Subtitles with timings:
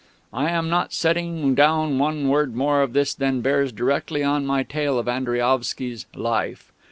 [0.33, 4.63] I am not setting down one word more of this than bears directly on my
[4.63, 6.71] tale of Andriaovsky's "Life."